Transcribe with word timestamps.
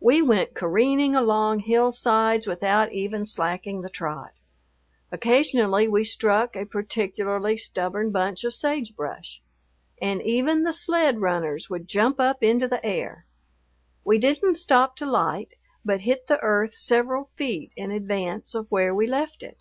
We 0.00 0.20
went 0.22 0.54
careening 0.54 1.14
along 1.14 1.60
hill 1.60 1.92
sides 1.92 2.48
without 2.48 2.90
even 2.92 3.24
slacking 3.24 3.82
the 3.82 3.88
trot. 3.88 4.32
Occasionally 5.12 5.86
we 5.86 6.02
struck 6.02 6.56
a 6.56 6.66
particularly 6.66 7.56
stubborn 7.56 8.10
bunch 8.10 8.42
of 8.42 8.54
sagebrush 8.54 9.40
and 10.00 10.20
even 10.22 10.64
the 10.64 10.72
sled 10.72 11.20
runners 11.20 11.70
would 11.70 11.86
jump 11.86 12.18
up 12.18 12.42
into 12.42 12.66
the 12.66 12.84
air. 12.84 13.24
We 14.04 14.18
didn't 14.18 14.56
stop 14.56 14.96
to 14.96 15.06
light, 15.06 15.54
but 15.84 16.00
hit 16.00 16.26
the 16.26 16.40
earth 16.40 16.74
several 16.74 17.22
feet 17.22 17.72
in 17.76 17.92
advance 17.92 18.56
of 18.56 18.68
where 18.68 18.92
we 18.92 19.06
left 19.06 19.44
it. 19.44 19.58